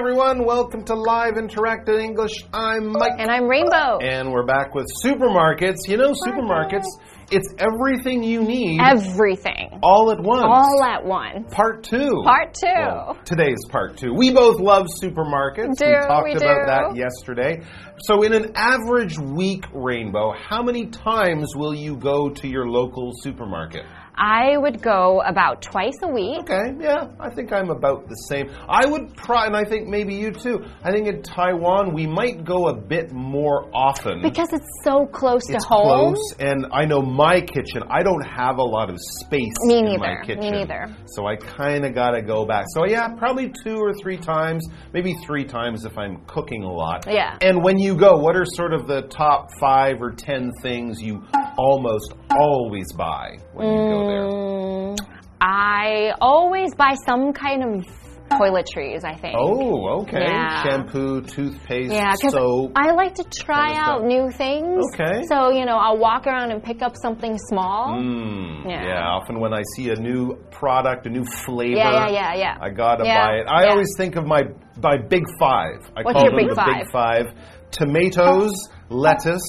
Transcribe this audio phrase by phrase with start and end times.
[0.00, 2.32] everyone, welcome to Live Interactive English.
[2.54, 3.12] I'm Mike.
[3.18, 3.98] And I'm Rainbow.
[4.00, 5.76] And we're back with supermarkets.
[5.86, 6.86] You know, supermarkets,
[7.30, 9.78] it's everything you need Everything.
[9.82, 10.42] all at once.
[10.42, 11.52] All at once.
[11.52, 12.22] Part two.
[12.24, 12.66] Part two.
[12.66, 14.14] Well, today's part two.
[14.14, 15.76] We both love supermarkets.
[15.76, 17.60] Do, we talked we about that yesterday.
[17.98, 23.12] So, in an average week, Rainbow, how many times will you go to your local
[23.20, 23.84] supermarket?
[24.20, 26.40] I would go about twice a week.
[26.40, 28.50] Okay, yeah, I think I'm about the same.
[28.68, 30.62] I would try, and I think maybe you too.
[30.84, 34.20] I think in Taiwan we might go a bit more often.
[34.20, 36.12] Because it's so close it's to home.
[36.12, 37.82] close, and I know my kitchen.
[37.88, 40.94] I don't have a lot of space Me in neither, my me neither.
[41.06, 42.66] So I kind of got to go back.
[42.74, 47.06] So yeah, probably two or three times, maybe three times if I'm cooking a lot.
[47.08, 47.38] Yeah.
[47.40, 51.24] And when you go, what are sort of the top five or ten things you
[51.56, 54.09] almost always buy when you go mm.
[54.10, 54.28] There?
[54.28, 54.96] Mm,
[55.40, 57.86] I always buy some kind of
[58.30, 59.34] toiletries, I think.
[59.36, 60.20] Oh, okay.
[60.20, 60.62] Yeah.
[60.62, 62.72] Shampoo, toothpaste, Yeah, because soap.
[62.76, 64.84] I like to try out new things.
[64.94, 65.22] Okay.
[65.28, 67.94] So, you know, I'll walk around and pick up something small.
[67.94, 68.84] Mm, Yeah.
[68.86, 69.08] yeah.
[69.08, 72.58] often when I see a new product, a new flavor, Yeah, yeah, yeah, yeah.
[72.60, 73.46] I gotta Yeah, buy it.
[73.48, 74.44] I always think of my
[74.82, 75.90] my big five.
[75.96, 77.26] I What's call your them big the big five:
[77.72, 78.52] tomatoes,
[78.90, 79.42] lettuce,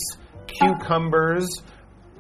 [0.48, 1.48] cucumbers.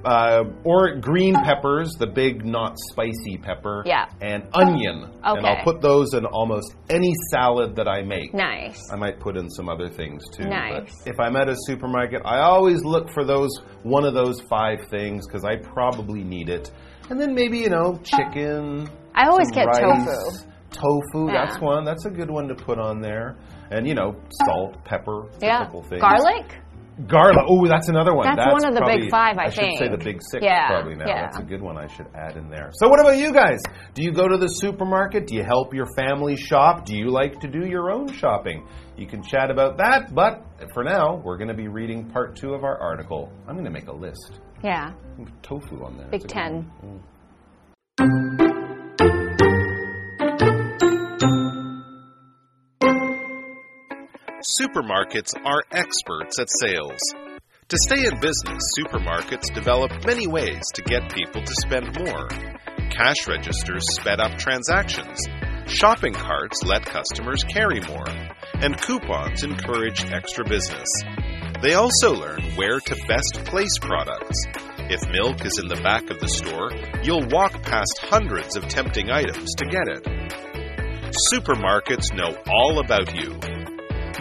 [0.04, 4.06] Uh, or green peppers, the big not spicy pepper, Yeah.
[4.22, 5.10] and onion.
[5.24, 8.34] And I'll put those in almost any salad that I make.
[8.34, 8.80] Nice.
[8.92, 10.46] I might put in some other things too.
[10.48, 10.92] Nice.
[11.04, 13.52] But if I'm at a supermarket, I always look for those
[13.84, 16.72] one of those five things because I probably need it.
[17.10, 18.90] And then maybe you know chicken.
[19.14, 20.48] I always get rice, tofu.
[20.72, 21.28] Tofu.
[21.28, 21.46] Yeah.
[21.46, 21.84] That's one.
[21.84, 23.36] That's a good one to put on there.
[23.72, 25.60] And you know salt, pepper, Yeah.
[25.60, 26.02] typical things.
[26.02, 26.61] Garlic?
[27.08, 27.46] Garlic.
[27.48, 28.36] Oh, that's another one.
[28.36, 29.92] That's one of the big five, I should say think.
[29.92, 31.08] the big six Yeah, probably now.
[31.08, 31.22] yeah.
[31.24, 32.70] That's a good one I should add in there.
[32.74, 33.60] So, what about you guys?
[33.94, 35.28] Do you go to the supermarket?
[35.28, 36.86] Do you help your family shop?
[36.86, 38.68] Do you like to do your own shopping?
[38.98, 40.44] You can chat about that, but
[40.74, 43.32] for now, we're going to be reading part two of our article.
[43.48, 44.40] I'm going to make a list.
[44.64, 44.92] Yeah.
[45.42, 46.08] Tofu on there.
[46.10, 48.51] Big That's 10.
[54.42, 57.00] Supermarkets are experts at sales.
[57.68, 62.28] To stay in business, supermarkets develop many ways to get people to spend more.
[62.90, 65.20] Cash registers sped up transactions.
[65.68, 68.10] Shopping carts let customers carry more.
[68.56, 70.90] And coupons encourage extra business.
[71.62, 74.44] They also learn where to best place products.
[74.90, 76.72] If milk is in the back of the store,
[77.04, 80.04] you'll walk past hundreds of tempting items to get it.
[81.32, 83.40] Supermarkets know all about you.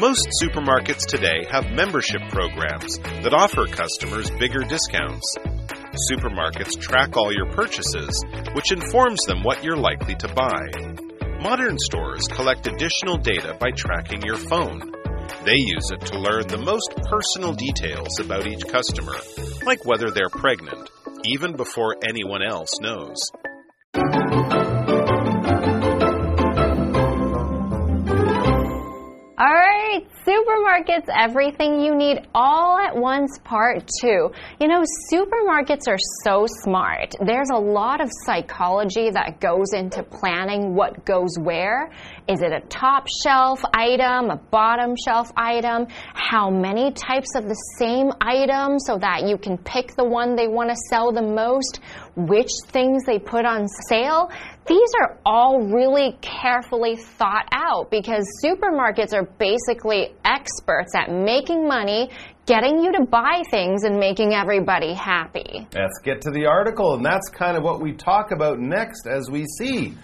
[0.00, 5.37] Most supermarkets today have membership programs that offer customers bigger discounts.
[6.11, 8.25] Supermarkets track all your purchases,
[8.55, 10.65] which informs them what you're likely to buy.
[11.43, 14.91] Modern stores collect additional data by tracking your phone.
[15.44, 19.17] They use it to learn the most personal details about each customer,
[19.67, 20.88] like whether they're pregnant,
[21.27, 23.19] even before anyone else knows.
[30.40, 34.30] Supermarkets, everything you need all at once, part two.
[34.60, 37.14] You know, supermarkets are so smart.
[37.24, 41.90] There's a lot of psychology that goes into planning what goes where.
[42.28, 45.86] Is it a top shelf item, a bottom shelf item?
[46.14, 50.48] How many types of the same item so that you can pick the one they
[50.48, 51.80] want to sell the most?
[52.16, 54.31] Which things they put on sale?
[54.67, 62.11] These are all really carefully thought out because supermarkets are basically experts at making money,
[62.46, 65.67] getting you to buy things, and making everybody happy.
[65.75, 69.29] Let's get to the article, and that's kind of what we talk about next as
[69.31, 69.94] we see.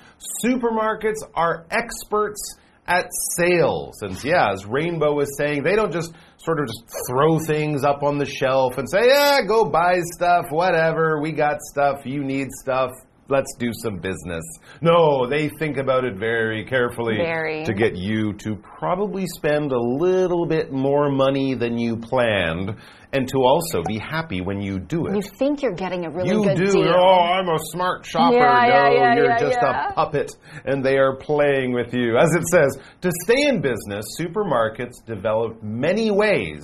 [0.44, 4.02] Supermarkets are experts at sales.
[4.02, 6.12] And yeah, as Rainbow was saying, they don't just
[6.46, 10.46] sort of just throw things up on the shelf and say, yeah, go buy stuff,
[10.50, 12.92] whatever, we got stuff, you need stuff.
[13.28, 14.44] Let's do some business.
[14.80, 17.64] No, they think about it very carefully Very.
[17.64, 22.76] to get you to probably spend a little bit more money than you planned
[23.12, 26.28] and to also be happy when you do it You think you're getting a really
[26.30, 26.66] you good do.
[26.66, 26.76] deal.
[26.76, 26.94] You do.
[26.94, 28.36] Oh, I'm a smart shopper.
[28.36, 30.30] Yeah, no, yeah, yeah, you're just a puppet,
[30.64, 32.16] and they are playing with you.
[32.18, 36.62] As it says, to stay in business, supermarkets develop many ways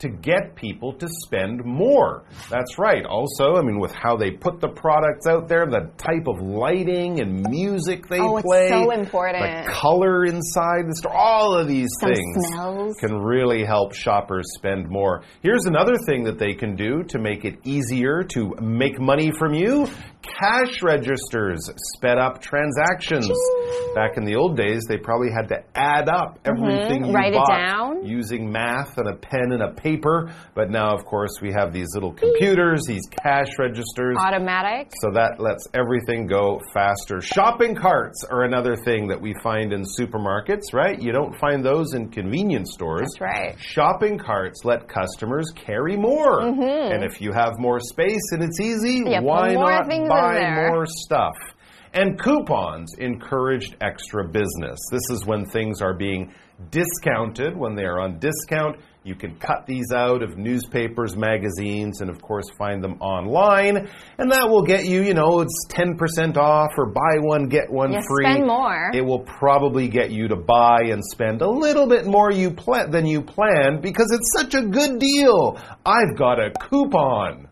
[0.00, 2.24] to get people to spend more.
[2.50, 3.04] That's right.
[3.06, 7.20] Also, I mean, with how they put the products out there, the type of lighting
[7.20, 9.66] and music they Oh, it's play, so important.
[9.66, 12.96] the color inside the store, all of these Some things smells.
[12.98, 15.22] can really help shoppers spend more.
[15.42, 19.54] Here's another thing that they can do to make it easier to make money from
[19.54, 19.86] you.
[20.22, 23.28] Cash registers sped up transactions.
[23.94, 27.14] Back in the old days, they probably had to add up everything you Mm-hmm.
[27.14, 28.06] Write it bought down.
[28.06, 29.89] using math and a pen and a paper.
[29.98, 34.16] But now, of course, we have these little computers, these cash registers.
[34.18, 34.92] Automatic.
[35.00, 37.20] So that lets everything go faster.
[37.20, 41.00] Shopping carts are another thing that we find in supermarkets, right?
[41.00, 43.08] You don't find those in convenience stores.
[43.12, 43.56] That's right.
[43.60, 46.42] Shopping carts let customers carry more.
[46.42, 46.92] Mm-hmm.
[46.92, 51.34] And if you have more space and it's easy, put why not buy more stuff?
[51.92, 54.78] And coupons encouraged extra business.
[54.92, 56.32] This is when things are being
[56.70, 58.76] discounted, when they are on discount.
[59.02, 63.88] You can cut these out of newspapers, magazines, and of course find them online.
[64.18, 67.92] And that will get you, you know, it's 10% off or buy one, get one
[67.92, 68.26] free.
[68.26, 68.90] spend more.
[68.92, 72.86] It will probably get you to buy and spend a little bit more you pla-
[72.88, 75.58] than you planned because it's such a good deal.
[75.86, 77.48] I've got a coupon.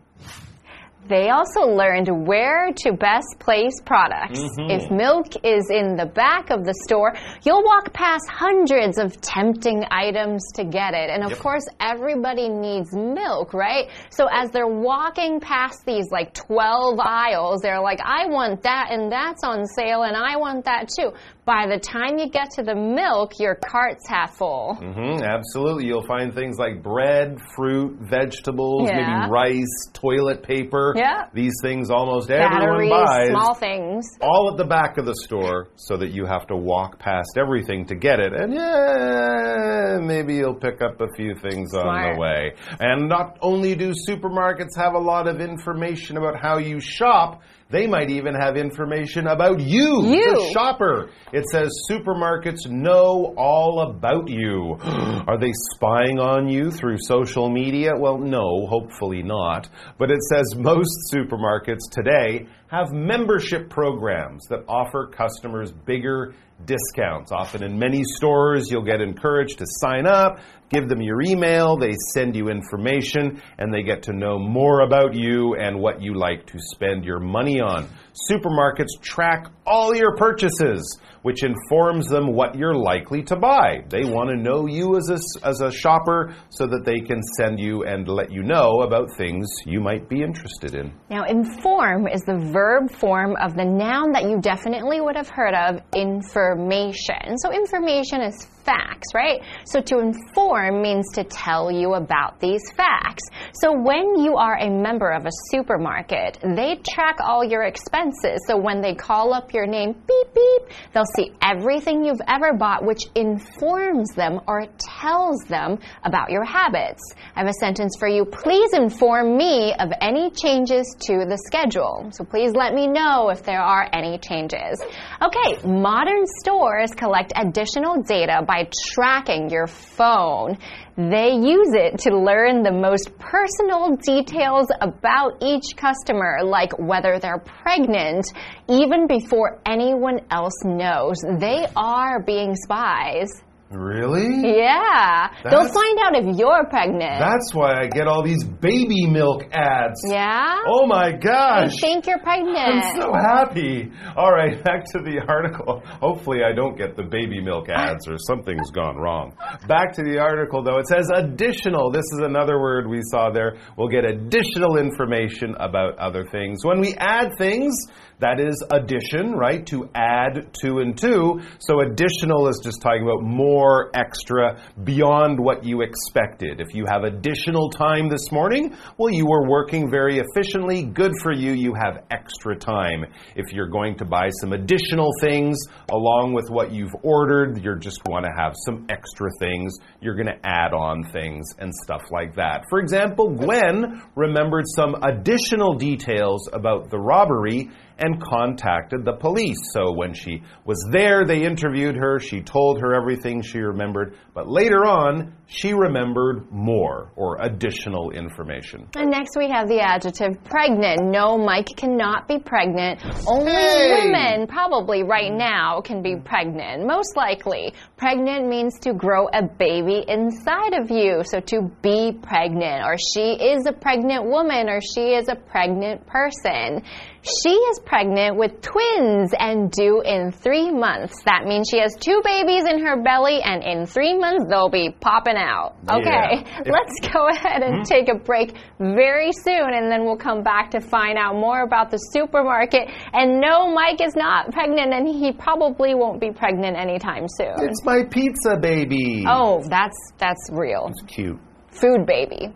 [1.09, 4.41] They also learned where to best place products.
[4.41, 4.71] Mm-hmm.
[4.71, 7.15] If milk is in the back of the store,
[7.45, 11.11] you'll walk past hundreds of tempting items to get it.
[11.11, 11.39] And of Yep.
[11.41, 13.89] course, everybody needs milk, right?
[14.11, 19.11] So as they're walking past these like 12 aisles, they're like, I want that and
[19.11, 21.13] that's on sale and I want that too.
[21.49, 24.75] By the time you get to the milk, your cart's half full.
[24.75, 25.87] hmm absolutely.
[25.87, 28.97] You'll find things like bread, fruit, vegetables, Yeah.
[28.97, 30.93] maybe rice, toilet paper.
[30.95, 31.25] Yeah.
[31.33, 33.29] These things almost everyone Batteries, buys.
[33.31, 34.05] small things.
[34.21, 37.87] all at the back of the store so that you have to walk past everything
[37.87, 38.35] to get it.
[38.35, 42.53] And yeah, maybe you'll pick up a few things on the way.
[42.79, 47.87] And not only do supermarkets have a lot of information about how you shop, they
[47.87, 50.25] might even have information about you, You.
[50.25, 51.11] the shopper.
[51.33, 54.79] It says supermarkets know all about you.
[54.83, 57.93] Are they spying on you through social media?
[57.99, 59.69] Well, no, hopefully not.
[59.99, 67.33] But it says most supermarkets today have membership programs that offer customers bigger discounts.
[67.33, 71.95] Often in many stores, you'll get encouraged to sign up, give them your email, they
[72.15, 76.47] send you information, and they get to know more about you and what you like
[76.47, 77.89] to spend your money on.
[78.31, 83.85] Supermarkets track all your purchases which informs them what you're likely to buy.
[83.89, 87.59] They want to know you as a, as a shopper so that they can send
[87.61, 90.93] you and let you know about things you might be interested in.
[91.11, 95.55] Now, inform is the verb form of the noun that you definitely would have heard
[95.55, 97.37] of, information.
[97.39, 99.43] So, information is facts, right?
[99.67, 103.25] So, to inform means to tell you about these facts.
[103.53, 108.08] So, when you are a member of a supermarket, they track all your expenses.
[108.47, 110.63] So, when they call up your name, beep, beep,
[110.93, 117.03] they'll see everything you've ever bought, which informs them or tells them about your habits.
[117.35, 118.25] I have a sentence for you.
[118.25, 122.11] Please inform me of any changes to the schedule.
[122.13, 124.83] So please let me know if there are any changes.
[125.23, 130.59] Okay, modern stores collect additional data by tracking your phone.
[130.99, 137.39] They use it to learn the most personal details about each customer, like whether they're
[137.39, 138.27] pregnant,
[138.69, 141.19] even before anyone else knows.
[141.39, 143.29] They are being spies.
[143.71, 144.57] Really?
[144.57, 145.29] Yeah.
[145.45, 147.19] They'll find out if you're pregnant.
[147.21, 150.01] That's why I get all these baby milk ads.
[150.07, 150.61] yeah?
[150.67, 151.79] Oh my They gosh.
[151.81, 152.57] think you're pregnant.
[152.57, 153.91] I'm so happy.
[154.17, 155.83] All right, back to the article.
[156.01, 159.35] Hopefully, I don't get the baby milk ads or something's gone wrong.
[159.67, 160.79] Back to the article, though.
[160.79, 161.91] It says additional.
[161.91, 163.57] This is another word we saw there.
[163.77, 166.65] We'll get additional information about other things.
[166.65, 167.75] When we add things,
[168.21, 169.65] that is addition, right?
[169.67, 171.41] To add two and two.
[171.61, 176.61] So additional is just talking about more extra beyond what you expected.
[176.61, 180.83] If you have additional time this morning, well, you were working very efficiently.
[180.83, 181.53] Good for you.
[181.53, 183.05] You have extra time.
[183.37, 185.57] If you're going to buy some additional things
[185.91, 189.77] along with what you've ordered, you're just want to have some extra things.
[190.01, 192.65] You're going to add on things and stuff like that.
[192.69, 199.59] For example, Gwen remembered some additional details about the robbery and contacted the police.
[199.73, 202.19] So when she was there, they interviewed her.
[202.21, 208.87] She told her everything she remembered, but later on, she remembered more or additional information.
[208.95, 211.03] And next we have the adjective pregnant.
[211.05, 213.01] No, Mike cannot be pregnant.
[213.27, 214.05] Only Hey!
[214.05, 216.87] women, probably right now, can be pregnant.
[216.87, 217.73] Most likely.
[217.97, 221.23] Pregnant means to grow a baby inside of you.
[221.25, 226.07] So to be pregnant, or she is a pregnant woman, or she is a pregnant
[226.07, 226.83] person.
[227.29, 231.23] She is pregnant with twins and due in three months.
[231.25, 234.91] That means she has two babies in her belly, and in three months they'll be
[234.99, 235.75] popping out.
[235.91, 236.63] Okay, Yeah.
[236.65, 237.83] let's go ahead and mm-hmm.
[237.83, 241.91] take a break very soon, and then we'll come back to find out more about
[241.91, 242.89] the supermarket.
[243.13, 247.55] And no, Mike is not pregnant, and he probably won't be pregnant anytime soon.
[247.59, 249.25] It's my pizza baby.
[249.29, 250.89] Oh, that's that's real.
[250.91, 251.39] It's cute.
[251.73, 252.55] Food baby.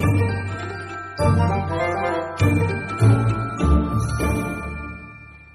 [0.00, 1.55] Mm-hmm.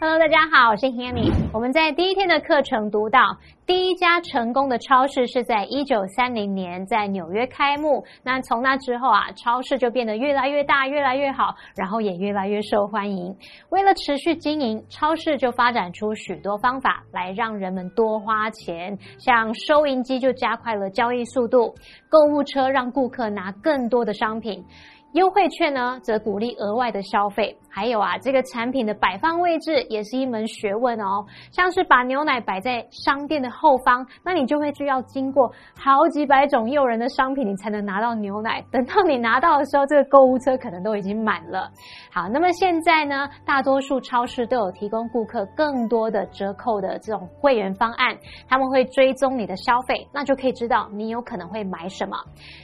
[0.04, 1.32] Hello，大家好，我是 Hanny。
[1.54, 3.20] 我们在第一天的课程读到，
[3.68, 8.04] 第一家成功的超市是在一九三零年在纽约开幕。
[8.24, 13.38] 那从那之后啊，超市就变得越来越大，越来越好，然后也越来越受欢迎。
[13.70, 21.76] 为了持续经营，超市就发展出许多方法来让人们多花钱，像收银机就加快了交易速度，
[22.10, 24.66] 购物车让顾客拿更多的商品。
[25.14, 27.56] 优惠券呢，则鼓励额外的消费。
[27.72, 31.26] 还有啊，这个产品的摆放位置也是一门学问哦。
[31.52, 35.50] 像是把牛奶摆在商店的后方，那你就会需要经过
[35.80, 38.62] 好几百种诱人的商品，你才能拿到牛奶。
[38.72, 41.72] 等到你拿到的时候，这个购物车可能都已经满了。
[42.12, 48.18] 好，那么现在呢，大多数超市都有提供顾客更多的折扣的这种会员方案，
[48.50, 52.18] 他们会追踪你的消费，那就可以知道你有可能会买什么。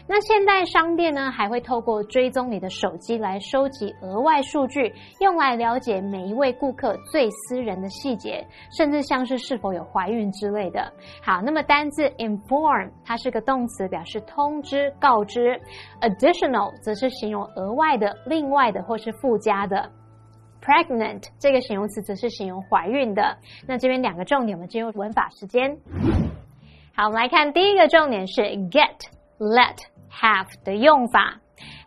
[0.05, 10.91] 那现在商店呢，还会透过追踪你的手机来收集额外数据，用来了解每一位顾客最私人的细节，甚至像是是否有怀孕之类的。
[11.21, 15.59] 好，那么单字 inform 它是个动词，表示通知、告知
[16.01, 19.89] ；additional 则是形容额外的、另外的或是附加的。
[20.61, 23.37] Pregnant 这个形容词则是形容怀孕的。
[23.67, 25.77] 那这边两个重点，我们进入文法时间。
[26.93, 28.97] 好，我们来看第一个重点是 get、
[29.39, 29.77] let、
[30.11, 31.39] have 的用法。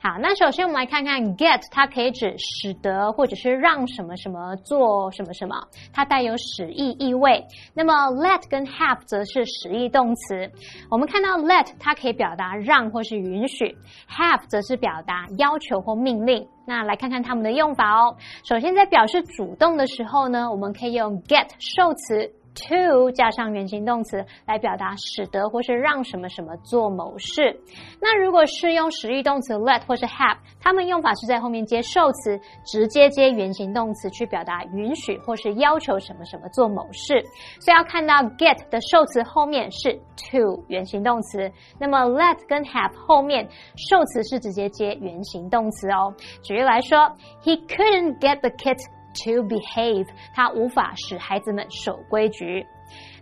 [0.02, 5.56] 好，那首先我们来看看 get，它可以指使得或者是让什么什么做什么什么，
[5.92, 7.44] 它带有使役意味。
[7.74, 10.50] 那么 let 跟 have 则是使役动词。
[10.90, 13.76] 我们看到 let 它可以表达让或是允许
[14.08, 16.46] ，have 则是表达要求或命令。
[16.66, 18.16] 那来看看它们的用法哦。
[18.44, 22.32] 首先在表示主动的时候呢，我们可以用 get 受词。
[22.54, 27.58] To 加上原形动词来表达使得或是让什么什么做某事。
[28.00, 37.22] 那如果是用实义动词 let 或是 have，它们用法是在后面接受词，直接接原形动词去表达允许或是要求什么什么做某事。
[37.60, 43.48] 所以要看到 get 的受词后面是 to 原形动词，那么 let 跟 have 后面
[43.88, 46.14] 受词是直接接原形动词哦。
[46.42, 46.98] 举例来说
[47.42, 48.78] ，He couldn't get the kit
[49.14, 52.66] to behave，他无法使孩子们守规矩。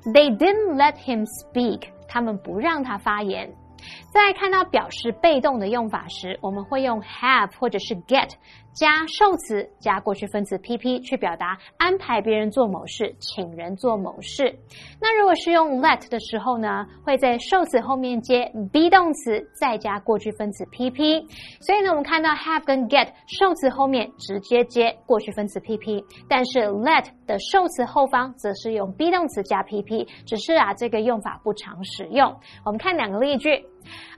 [0.05, 3.55] They didn't let him speak，他们不让他发言。
[4.11, 8.31] 在看到表示被动的用法时，我们会用 have 或者是 get
[8.79, 14.57] 加受词加过去分词 pp 去表达安排别人做某事、请人做某事。
[15.01, 21.27] 那如果是用 let 的时候呢，会在受词后面接 be 动词，再加过去分词 pp。
[21.61, 32.33] 所以呢，我们看到 have 跟 get 受词后面直接接过去分词 pp，但是 let 的受词后方则是用 be 动词加 pp，只是啊这个用法不常使用。
[32.65, 33.67] 我们看两个例句。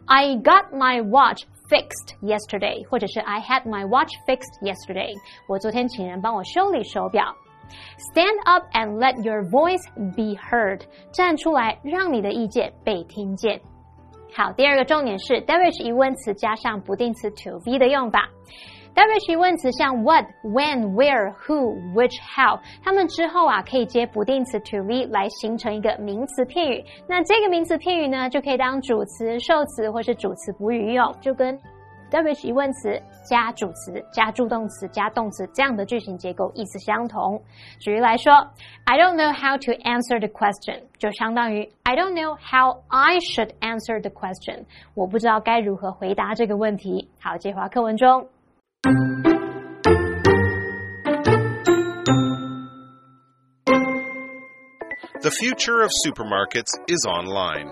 [0.06, 5.14] I got my watch fixed yesterday，或者是 I had my watch fixed yesterday。
[5.46, 7.24] 我昨天请人帮我修理手表。
[8.12, 9.86] Stand up and let your voice
[10.16, 10.80] be heard，
[11.12, 13.60] 站出来，让你的意见被听见。
[14.34, 18.28] 好，第二个重点是 WH 疑问词加上不定词 to be 的用法。
[18.94, 26.84] W 疑问词像 what、when、where、who、which、how，它们之后啊可以接不定词 to be 来形成一个名词片语。
[27.08, 31.58] 那这个名词片语呢，就可以当主词、受词或是主词补语用，就跟
[32.10, 37.40] W 疑问词加主词加助动词加动词这样的句型结构意思相同。
[37.78, 38.32] 举例来说
[38.84, 44.10] ，I don't know how to answer the question，就相当于 I don't know how I should answer the
[44.10, 47.08] question，我不知道该如何回答这个问题。
[47.20, 48.26] 好，接华课文中。
[55.22, 57.68] The future of supermarkets is online.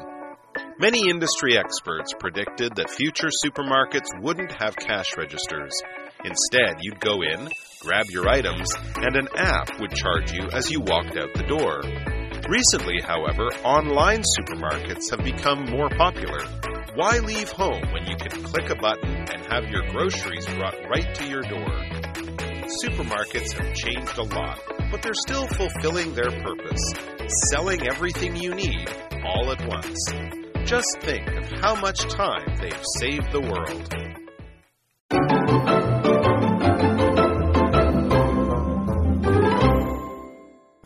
[0.79, 5.73] Many industry experts predicted that future supermarkets wouldn't have cash registers.
[6.27, 7.49] Instead, you'd go in,
[7.81, 11.81] grab your items, and an app would charge you as you walked out the door.
[12.51, 16.45] Recently, however, online supermarkets have become more popular.
[16.97, 21.15] Why leave home when you can click a button and have your groceries brought right
[21.15, 22.28] to your door?
[22.85, 24.61] Supermarkets have changed a lot,
[24.91, 26.93] but they're still fulfilling their purpose
[27.51, 28.89] selling everything you need
[29.25, 29.99] all at once.
[30.65, 33.95] Just think of how much time they've saved the world.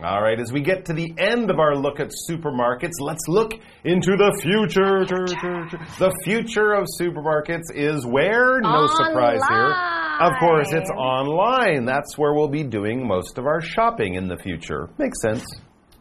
[0.04, 3.54] All right, as we get to the end of our look at supermarkets, let's look
[3.84, 5.04] into the future.
[5.04, 8.60] The future of supermarkets is where?
[8.60, 10.01] No surprise here.
[10.21, 11.85] Of course, it's online.
[11.85, 14.90] That's where we'll be doing most of our shopping in the future.
[14.99, 15.45] Makes sense.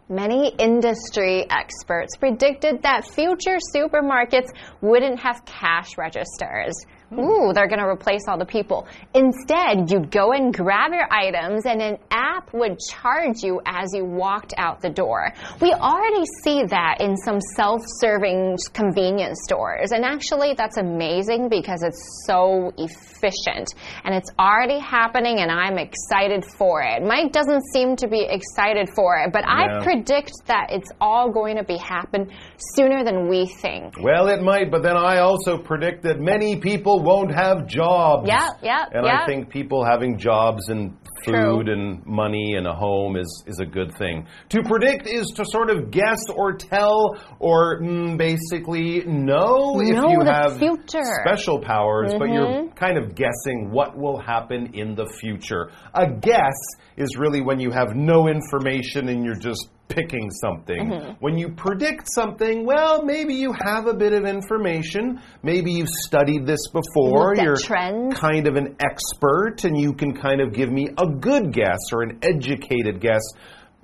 [0.09, 4.49] Many industry experts predicted that future supermarkets
[4.81, 6.73] wouldn't have cash registers.
[7.11, 7.19] Hmm.
[7.19, 8.87] Ooh, they're going to replace all the people.
[9.13, 14.05] Instead, you'd go and grab your items, and an app would charge you as you
[14.05, 15.33] walked out the door.
[15.61, 19.91] We already see that in some self serving convenience stores.
[19.91, 23.73] And actually, that's amazing because it's so efficient.
[24.05, 27.03] And it's already happening, and I'm excited for it.
[27.03, 31.57] Mike doesn't seem to be excited for it, but I predict that it's all going
[31.57, 32.31] to be happen
[32.75, 33.95] sooner than we think.
[34.01, 38.27] Well, it might, but then I also predict that many people won't have jobs.
[38.27, 39.21] Yeah, yeah, And yeah.
[39.23, 41.57] I think people having jobs and True.
[41.57, 44.25] food and money and a home is, is a good thing.
[44.49, 50.21] To predict is to sort of guess or tell or mm, basically know if you
[50.25, 51.03] have future.
[51.25, 52.73] special powers, but you're Mm-hmm.
[52.75, 55.69] kind of guessing what will happen in the future.
[55.93, 56.57] A guess
[56.97, 60.89] is really when you have no information and you're just picking something.
[60.89, 61.11] Mm-hmm.
[61.19, 65.21] When you predict something, well, maybe you have a bit of information.
[65.43, 67.35] Maybe you've studied this before.
[67.35, 68.17] You're trends.
[68.17, 72.03] kind of an expert and you can kind of give me a good guess or
[72.03, 73.21] an educated guess.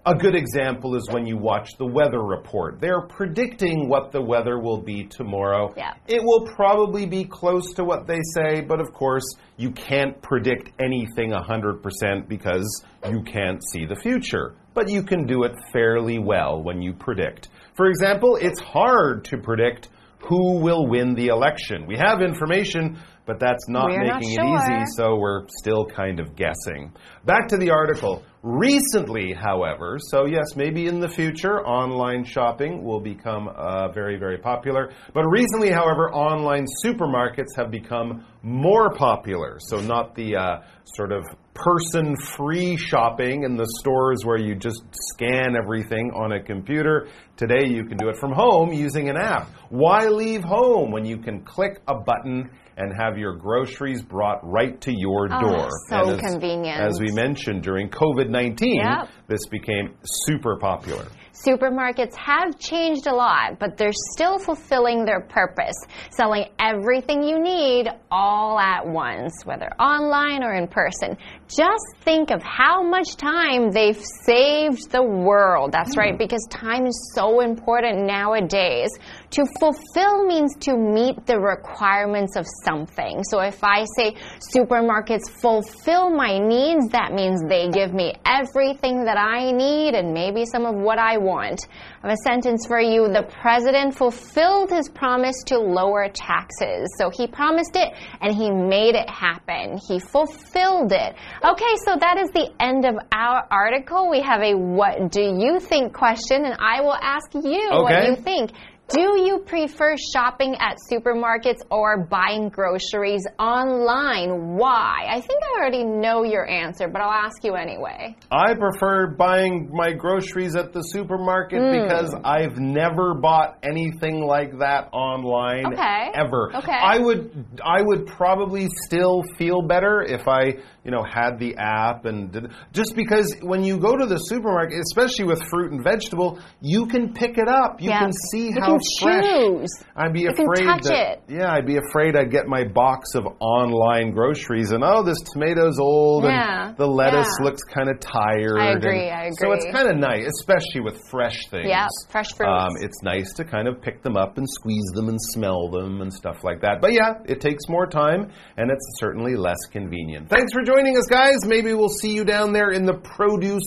[0.08, 2.80] A good example is when you watch the weather report.
[2.80, 5.74] They're predicting what the weather will be tomorrow.
[5.76, 5.96] Yeah.
[6.08, 9.26] It will probably be close to what they say, but of course,
[9.58, 14.56] you can't predict anything 100% because you can't see the future.
[14.74, 17.50] But you can do it fairly well when you predict.
[17.74, 21.86] For example, it's hard to predict who will win the election.
[21.88, 26.20] We have information, but that's not We're not making it easy, so we're still kind
[26.20, 26.94] of guessing.
[27.26, 28.24] Back to the article.
[28.42, 34.38] Recently, however, so yes, maybe in the future, online shopping will become uh, very, very
[34.38, 34.92] popular.
[35.14, 39.58] But recently, however, online supermarkets have become more popular.
[39.60, 40.62] So, not the uh,
[40.96, 41.26] sort of
[41.64, 44.82] person free shopping in the stores where you just
[45.14, 47.08] scan everything on a computer.
[47.36, 49.50] Today, you can do it from home using an app.
[49.70, 52.50] Why leave home when you can click a button?
[52.80, 55.70] And have your groceries brought right to your Oh, door.
[55.90, 56.80] so as- convenient.
[56.80, 59.08] As we mentioned during COVID 19, Yep.
[59.28, 61.06] this became super popular.
[61.46, 65.76] Supermarkets have changed a lot, but they're still fulfilling their purpose,
[66.10, 71.16] selling everything you need all at once, whether online or in person.
[71.48, 75.72] Just think of how much time they've saved the world.
[75.72, 76.18] That's right, hmm.
[76.18, 78.90] because time is so important nowadays.
[79.32, 83.24] To fulfill means to meet the requirements of something.
[83.24, 84.16] So if I say
[84.56, 90.46] supermarkets fulfill my needs, that means they give me everything that I need and maybe
[90.46, 91.68] some of what I want.
[92.02, 93.08] I have a sentence for you.
[93.20, 96.88] The president fulfilled his promise to lower taxes.
[96.98, 97.90] So he promised it
[98.22, 99.78] and he made it happen.
[99.88, 101.12] He fulfilled it.
[101.44, 104.10] Okay, so that is the end of our article.
[104.10, 108.10] We have a what do you think question and I will ask you what Okay.
[108.10, 108.52] you think.
[108.90, 114.56] Do you prefer shopping at supermarkets or buying groceries online?
[114.56, 115.08] Why?
[115.10, 118.16] I think I already know your answer, but I'll ask you anyway.
[118.32, 121.72] I prefer buying my groceries at the supermarket Hmm.
[121.84, 126.12] because I've never bought anything like that online Okay.
[126.14, 126.52] ever.
[126.56, 126.72] Okay.
[126.72, 132.06] I would I would probably still feel better if I, you know, had the app
[132.06, 136.40] and did, just because when you go to the supermarket, especially with fruit and vegetable,
[136.62, 137.82] you can pick it up.
[137.82, 138.00] You Yeah.
[138.00, 139.70] can see how choose.
[139.96, 141.22] I'd be You afraid touch that it.
[141.30, 145.80] yeah, I'd be afraid I'd get my box of online groceries and oh, this tomato's
[145.80, 146.70] old Yeah.
[146.70, 147.46] and the lettuce Yeah.
[147.46, 148.60] looks kind of tired.
[148.60, 151.66] I agree, and- I So it's kind of nice, especially with fresh things.
[151.68, 152.52] Yeah, fresh fruits.
[152.52, 156.02] Um, it's nice to kind of pick them up and squeeze them and smell them
[156.02, 156.82] and stuff like that.
[156.82, 160.30] But yeah, it takes more time and it's certainly less convenient.
[160.30, 161.38] Thanks for joining us, guys.
[161.46, 163.64] Maybe we'll see you down there in the produce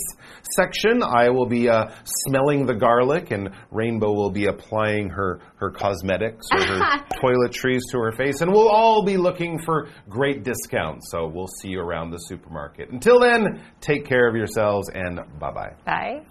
[0.57, 1.03] section.
[1.03, 6.47] I will be uh, smelling the garlic, and Rainbow will be applying her her cosmetics
[6.53, 6.81] or her
[7.23, 11.11] toiletries to her face, and we'll all be looking for great discounts.
[11.11, 12.91] So we'll see you around the supermarket.
[12.91, 15.75] Until then, take care of yourselves and bye bye.
[15.85, 16.23] Bye.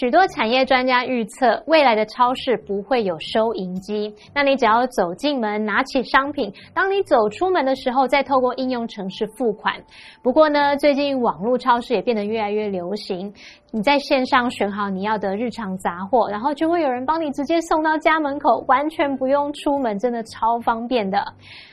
[0.00, 4.10] 许多产业专家预测，未来的超市不会有收银机。
[4.34, 9.74] 那你只要走进门，拿起商品，当你走出门的时候，再透过应用程式付款。
[10.22, 13.30] 不过呢，最近网络超市也变得越来越流行。
[13.72, 21.24] 你在线上选好你要的日常杂货，然后就会有人帮你直接送到家门口，完全不用出门，真的超方便的。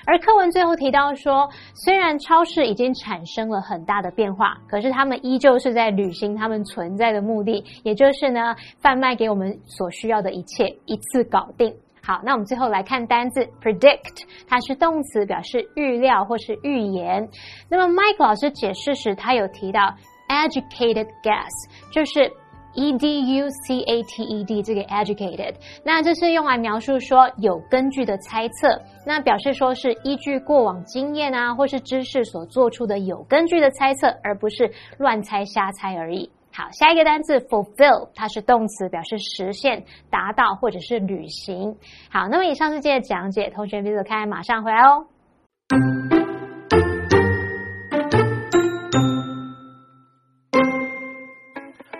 [0.05, 11.73] 而课文最后提到说，虽然超市已经产生了很大的变化，可是他们依旧是在履行他们存在的目的，也就是呢，贩卖给我们所需要的一切，一次搞定。
[12.03, 17.27] 好，那我们最后来看单字 predict，它是动词，表示预料或是预言。
[17.69, 19.95] 那么 Mike 老师解释时，他有提到。
[20.27, 21.49] Educated guess
[21.91, 22.31] 就是
[22.73, 28.67] e d u c a t e d 这个 educated，那这是用来描述说有根据的猜测，
[29.03, 36.29] 那表示说是依据过往经验啊或是知识所做出的有根据的猜测，而不是乱猜瞎猜而已。
[36.53, 41.75] 好，下一个单词 fulfill，它是动词，表示实现、达到或者是履行。
[42.11, 46.16] 好，那么以上是今天的讲解，同学别走开，马上回来哦。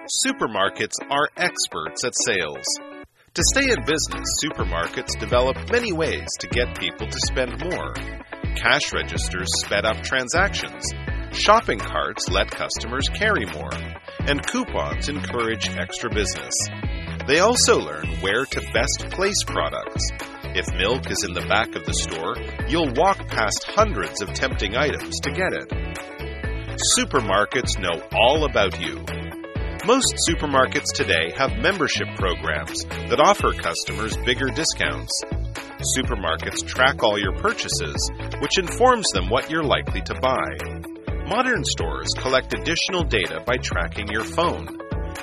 [0.08, 2.64] Supermarkets are experts at sales.
[3.34, 7.94] To stay in business, supermarkets develop many ways to get people to spend more.
[8.56, 10.86] Cash registers sped up transactions.
[11.32, 13.74] Shopping carts let customers carry more.
[14.20, 16.54] And coupons encourage extra business.
[17.28, 20.10] They also learn where to best place products.
[20.56, 22.38] If milk is in the back of the store,
[22.70, 25.70] you'll walk past hundreds of tempting items to get it.
[26.98, 29.04] Supermarkets know all about you
[29.88, 35.24] most supermarkets today have membership programs that offer customers bigger discounts.
[35.96, 40.58] Supermarkets track all your purchases, which informs them what you're likely to buy.
[41.30, 44.78] Modern stores collect additional data by tracking your phone.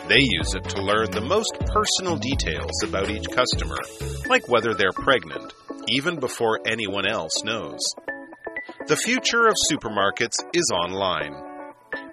[0.09, 3.77] They use it to learn the most personal details about each customer,
[4.31, 5.53] like whether they're pregnant,
[5.89, 7.81] even before anyone else knows.
[8.87, 11.54] The future of supermarkets is online.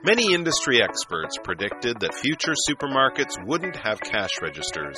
[0.04, 4.98] Many industry experts predicted that future supermarkets wouldn't have cash registers.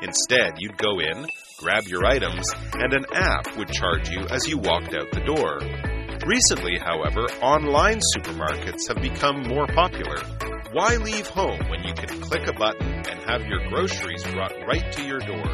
[0.00, 1.26] Instead, you'd go in,
[1.58, 5.58] grab your items, and an app would charge you as you walked out the door.
[6.24, 10.22] Recently, however, online supermarkets have become more popular.
[10.70, 14.92] Why leave home when you can click a button and have your groceries brought right
[14.92, 15.50] to your door?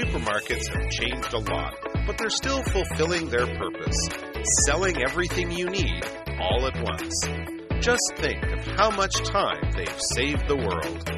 [0.00, 1.74] Supermarkets have changed a lot,
[2.06, 4.32] but they're still fulfilling their purpose
[4.66, 6.02] selling everything you need
[6.40, 7.61] all at once.
[7.82, 11.10] Just think of how much time they've saved the world.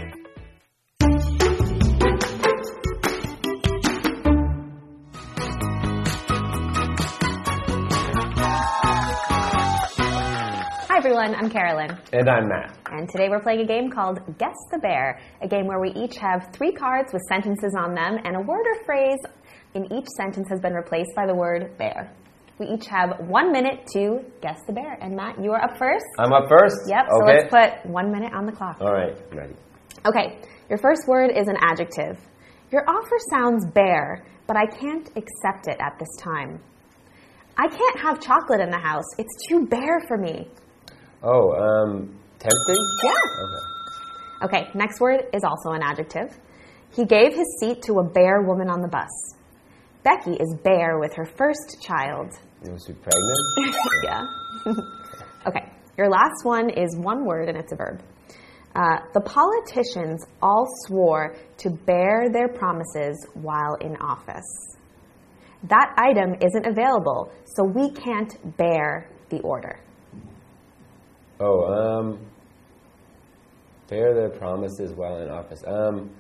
[10.88, 11.98] Hi everyone, I'm Carolyn.
[12.14, 12.79] And I'm Matt.
[12.90, 16.16] And today we're playing a game called Guess the Bear, a game where we each
[16.16, 19.20] have three cards with sentences on them, and a word or phrase
[19.74, 22.11] in each sentence has been replaced by the word bear.
[22.59, 24.97] We each have one minute to guess the bear.
[25.01, 26.05] And Matt, you are up first.
[26.19, 26.77] I'm up first?
[26.88, 27.11] Yep, Okay.
[27.19, 27.51] so let's
[27.85, 28.77] put one minute on the clock.
[28.81, 29.55] All right, ready.
[30.07, 30.38] Okay,
[30.69, 32.19] your first word is an adjective.
[32.71, 36.61] Your offer sounds bare, but I can't accept it at this time.
[37.57, 39.05] I can't have chocolate in the house.
[39.19, 40.49] It's too bare for me.
[41.23, 42.88] Oh, um, tempting?
[43.05, 43.11] Yeah.
[43.45, 44.64] Okay.
[44.64, 46.37] Okay, next word is also an adjective.
[46.90, 49.09] He gave his seat to a bare woman on the bus.
[50.05, 52.31] Becky is bare with her first child.
[52.62, 53.77] Was she pregnant?
[54.05, 54.23] yeah.
[55.47, 58.03] okay, your last one is one word and it's a verb.
[58.77, 64.77] Uh, the politicians all swore to bear their promises while in office.
[65.69, 69.81] That item isn't available, so we can't bear the order.
[71.40, 72.19] Oh, um,
[73.88, 75.62] bear their promises while in office.
[75.67, 76.11] Um,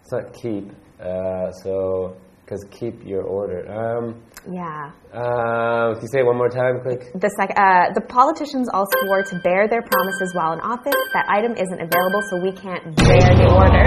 [0.00, 0.70] it's not keep.
[1.00, 2.16] Uh, so
[2.48, 3.60] because keep your order.
[3.68, 4.92] Um, yeah.
[5.12, 7.12] Uh, can you say it one more time, quick?
[7.12, 10.96] The, sec- uh, the politicians all swore to bear their promises while in office.
[11.12, 13.84] That item isn't available, so we can't bear the order.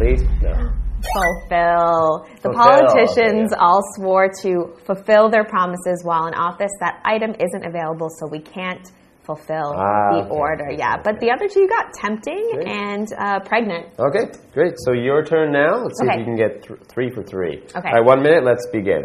[0.00, 0.24] Please?
[0.40, 0.72] No.
[1.12, 2.24] Fulfill.
[2.40, 3.60] The Fulfill, politicians yeah.
[3.60, 6.72] all swore to fulfill their promises while in office.
[6.80, 8.90] That item isn't available, so we can't
[9.28, 10.30] fulfill Ah, the okay.
[10.42, 10.68] order.
[10.72, 12.66] Yeah, but the other two you got tempting Great.
[12.66, 13.86] and uh, pregnant.
[13.98, 14.74] Okay, great.
[14.84, 15.72] So your turn now.
[15.84, 16.14] Let's see Okay.
[16.14, 17.54] if you can get th- three for three.
[17.76, 17.88] Okay.
[17.90, 18.42] All right, one minute.
[18.44, 19.02] Let's begin.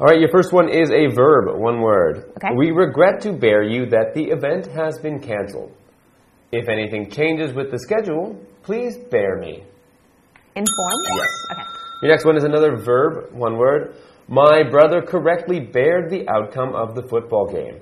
[0.00, 2.32] All right, your first one is a verb, one word.
[2.38, 2.54] Okay.
[2.56, 5.70] We regret to bear you that the event has been canceled.
[6.50, 9.62] If anything changes with the schedule, please bear me.
[10.54, 11.06] Informed?
[11.20, 11.28] Yes.
[11.52, 11.62] Okay.
[12.02, 13.94] Your next one is another verb, one word.
[14.28, 17.78] My brother correctly bared the outcome of the football game.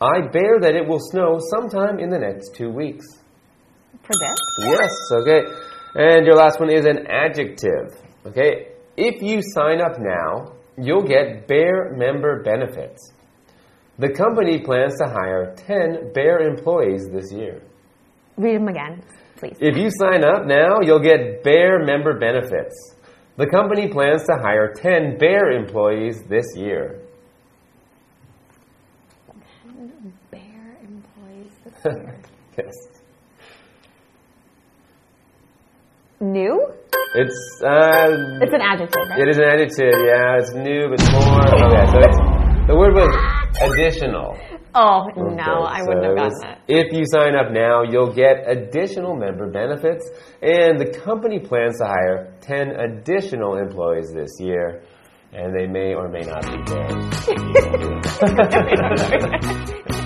[0.00, 3.06] I bear that it will snow sometime in the next two weeks.
[4.02, 4.40] Predict.
[4.58, 5.42] Yes, okay.
[5.94, 7.94] And your last one is an adjective.
[8.26, 13.12] Okay, if you sign up now, you'll get Bear member benefits.
[13.98, 17.62] The company plans to hire 10 Bear employees this year.
[18.36, 19.02] Read them again,
[19.36, 19.56] please.
[19.60, 22.96] If you sign up now, you'll get Bear member benefits.
[23.36, 27.00] The company plans to hire 10 Bear employees this year.
[30.30, 31.73] Bear employees this year.
[32.56, 32.72] Yes.
[36.20, 36.66] New?
[37.16, 38.08] It's uh
[38.40, 39.18] It's an adjective, right?
[39.18, 42.18] it is an adjective, yeah, it's new, but it's more okay, so it's
[42.68, 43.12] the word was
[43.60, 44.38] additional.
[44.76, 46.60] Oh, Okay, no, I wouldn't have gotten that.
[46.68, 50.08] If you sign up now, you'll get additional member benefits,
[50.40, 54.82] and the company plans to hire 10 additional employees this year,
[55.32, 56.88] and they may or may not be there.